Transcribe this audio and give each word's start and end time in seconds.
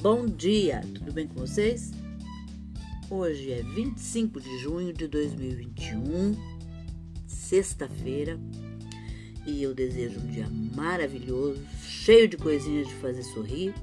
Bom 0.00 0.26
dia, 0.26 0.80
tudo 0.94 1.12
bem 1.12 1.26
com 1.26 1.40
vocês? 1.40 1.90
Hoje 3.10 3.50
é 3.50 3.62
25 3.64 4.40
de 4.40 4.58
junho 4.58 4.92
de 4.92 5.08
2021, 5.08 6.36
sexta-feira, 7.26 8.38
e 9.44 9.60
eu 9.60 9.74
desejo 9.74 10.20
um 10.20 10.26
dia 10.28 10.46
maravilhoso, 10.76 11.60
cheio 11.82 12.28
de 12.28 12.36
coisinhas 12.36 12.86
de 12.86 12.94
fazer 12.94 13.24
sorrir. 13.24 13.74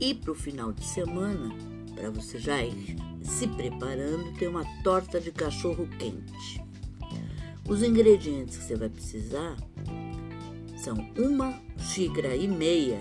E 0.00 0.14
para 0.14 0.32
o 0.32 0.34
final 0.34 0.72
de 0.72 0.86
semana, 0.86 1.54
para 1.94 2.08
você 2.08 2.38
já 2.38 2.64
ir 2.64 2.96
se 3.22 3.46
preparando, 3.46 4.32
tem 4.38 4.48
uma 4.48 4.64
torta 4.82 5.20
de 5.20 5.32
cachorro 5.32 5.86
quente. 5.98 6.64
Os 7.68 7.82
ingredientes 7.82 8.56
que 8.56 8.64
você 8.64 8.74
vai 8.74 8.88
precisar 8.88 9.54
são 10.78 10.96
uma 11.14 11.60
xícara 11.78 12.34
e 12.34 12.48
meia 12.48 12.98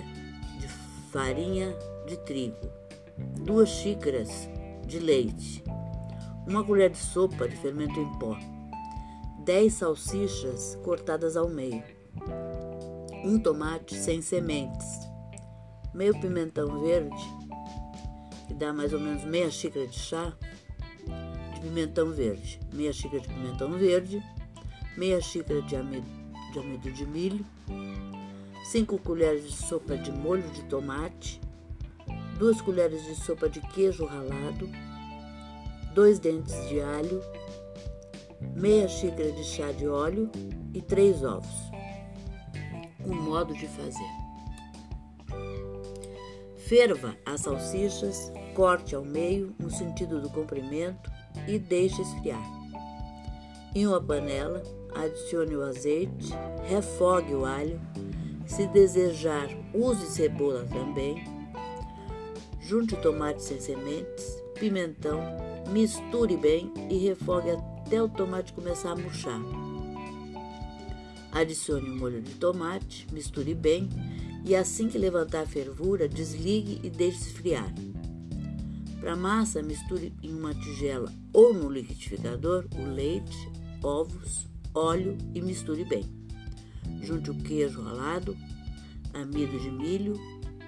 farinha 1.13 1.77
de 2.07 2.17
trigo, 2.17 2.57
duas 3.45 3.69
xícaras 3.69 4.49
de 4.87 4.97
leite, 4.97 5.63
uma 6.47 6.63
colher 6.63 6.89
de 6.89 6.97
sopa 6.97 7.47
de 7.47 7.55
fermento 7.55 7.99
em 7.99 8.11
pó, 8.17 8.35
10 9.45 9.71
salsichas 9.71 10.75
cortadas 10.83 11.37
ao 11.37 11.47
meio, 11.47 11.83
um 13.23 13.37
tomate 13.37 13.93
sem 13.93 14.23
sementes, 14.23 14.87
meio 15.93 16.19
pimentão 16.19 16.81
verde, 16.81 17.23
que 18.47 18.55
dá 18.55 18.73
mais 18.73 18.91
ou 18.91 18.99
menos 18.99 19.23
meia 19.23 19.51
xícara 19.51 19.85
de 19.85 19.99
chá 19.99 20.33
de 21.53 21.61
pimentão 21.61 22.09
verde, 22.09 22.59
meia 22.73 22.91
xícara 22.91 23.21
de 23.21 23.27
pimentão 23.27 23.71
verde, 23.73 24.23
meia 24.97 25.21
xícara 25.21 25.61
de 25.61 25.75
amido 25.75 26.23
de 26.51 26.59
amido 26.59 26.91
de 26.91 27.05
milho, 27.05 27.45
5 28.73 28.97
colheres 29.01 29.43
de 29.43 29.55
sopa 29.67 29.95
de 29.95 30.11
molho 30.11 30.49
de 30.49 30.63
tomate, 30.63 31.39
2 32.39 32.59
colheres 32.61 33.05
de 33.05 33.13
sopa 33.13 33.47
de 33.47 33.61
queijo 33.61 34.03
ralado, 34.03 34.67
2 35.93 36.17
dentes 36.17 36.55
de 36.69 36.81
alho, 36.81 37.21
meia 38.55 38.87
xícara 38.87 39.31
de 39.31 39.43
chá 39.43 39.71
de 39.71 39.87
óleo 39.87 40.27
e 40.73 40.81
3 40.81 41.23
ovos. 41.23 41.53
O 43.05 43.13
modo 43.13 43.53
de 43.53 43.67
fazer: 43.67 44.11
ferva 46.57 47.15
as 47.27 47.41
salsichas, 47.41 48.31
corte 48.55 48.95
ao 48.95 49.05
meio 49.05 49.53
no 49.59 49.69
sentido 49.69 50.19
do 50.19 50.31
comprimento 50.31 51.11
e 51.47 51.59
deixe 51.59 52.01
esfriar. 52.01 52.43
Em 53.75 53.85
uma 53.85 54.01
panela, 54.01 54.63
adicione 54.95 55.55
o 55.55 55.61
azeite, 55.61 56.33
refogue 56.67 57.35
o 57.35 57.45
alho. 57.45 57.79
Se 58.55 58.67
desejar, 58.67 59.49
use 59.73 60.05
cebola 60.11 60.63
também. 60.65 61.23
Junte 62.61 62.95
tomate 62.97 63.41
sem 63.41 63.59
sementes, 63.59 64.37
pimentão, 64.59 65.19
misture 65.71 66.37
bem 66.37 66.71
e 66.87 66.97
refogue 66.97 67.49
até 67.49 67.99
o 67.99 68.07
tomate 68.07 68.53
começar 68.53 68.91
a 68.91 68.95
murchar. 68.95 69.41
Adicione 71.31 71.89
o 71.89 71.95
molho 71.95 72.21
de 72.21 72.35
tomate, 72.35 73.07
misture 73.11 73.55
bem 73.55 73.89
e 74.45 74.55
assim 74.55 74.87
que 74.87 74.99
levantar 74.99 75.41
a 75.41 75.47
fervura, 75.47 76.07
desligue 76.07 76.79
e 76.83 76.91
deixe 76.91 77.29
esfriar. 77.29 77.73
Para 78.99 79.15
massa, 79.15 79.63
misture 79.63 80.13
em 80.21 80.31
uma 80.31 80.53
tigela 80.53 81.11
ou 81.33 81.55
no 81.55 81.71
liquidificador 81.71 82.67
o 82.77 82.85
leite, 82.85 83.49
ovos, 83.81 84.47
óleo 84.75 85.17
e 85.33 85.41
misture 85.41 85.83
bem. 85.83 86.22
Junte 87.03 87.29
o 87.29 87.35
queijo 87.35 87.81
ralado, 87.81 88.35
amido 89.13 89.59
de 89.59 89.69
milho 89.69 90.13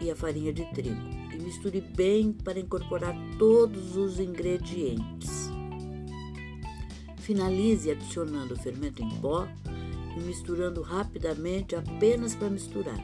e 0.01 0.11
a 0.11 0.15
farinha 0.15 0.51
de 0.51 0.65
trigo 0.73 1.01
e 1.33 1.37
misture 1.37 1.81
bem 1.81 2.33
para 2.33 2.59
incorporar 2.59 3.15
todos 3.39 3.95
os 3.95 4.19
ingredientes. 4.19 5.49
Finalize 7.17 7.89
adicionando 7.89 8.53
o 8.53 8.57
fermento 8.57 9.01
em 9.01 9.09
pó 9.21 9.47
e 10.15 10.19
misturando 10.19 10.81
rapidamente 10.81 11.75
apenas 11.75 12.35
para 12.35 12.49
misturar. 12.49 12.99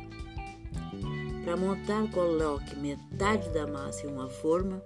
Para 1.43 1.57
montar, 1.57 2.09
coloque 2.11 2.75
metade 2.75 3.49
da 3.49 3.65
massa 3.65 4.05
em 4.05 4.11
uma 4.11 4.27
forma, 4.27 4.81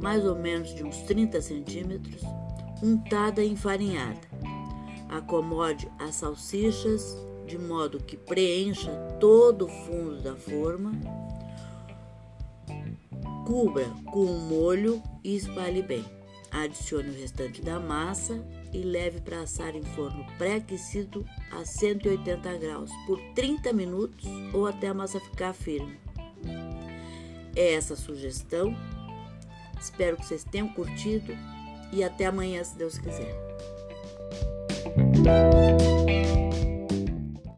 mais 0.00 0.24
ou 0.24 0.34
menos 0.34 0.74
de 0.74 0.82
uns 0.82 0.96
30 1.02 1.42
centímetros, 1.42 2.22
untada 2.82 3.42
e 3.42 3.50
enfarinhada. 3.50 4.20
Acomode 5.10 5.90
as 5.98 6.14
salsichas 6.14 7.16
de 7.50 7.58
modo 7.58 7.98
que 7.98 8.16
preencha 8.16 8.92
todo 9.18 9.66
o 9.66 9.68
fundo 9.68 10.22
da 10.22 10.36
forma. 10.36 10.92
Cubra 13.44 13.86
com 14.06 14.24
o 14.24 14.38
molho 14.38 15.02
e 15.24 15.34
espalhe 15.34 15.82
bem. 15.82 16.04
Adicione 16.52 17.10
o 17.10 17.20
restante 17.20 17.60
da 17.60 17.80
massa 17.80 18.40
e 18.72 18.78
leve 18.78 19.20
para 19.20 19.40
assar 19.40 19.74
em 19.74 19.82
forno 19.82 20.24
pré-aquecido 20.38 21.26
a 21.50 21.64
180 21.64 22.56
graus 22.58 22.90
por 23.06 23.20
30 23.34 23.72
minutos 23.72 24.24
ou 24.52 24.66
até 24.66 24.86
a 24.86 24.94
massa 24.94 25.18
ficar 25.18 25.52
firme. 25.52 25.98
É 27.56 27.72
essa 27.74 27.94
a 27.94 27.96
sugestão. 27.96 28.76
Espero 29.80 30.16
que 30.16 30.26
vocês 30.26 30.44
tenham 30.44 30.68
curtido 30.68 31.36
e 31.92 32.04
até 32.04 32.26
amanhã, 32.26 32.62
se 32.62 32.76
Deus 32.76 32.96
quiser. 32.96 33.34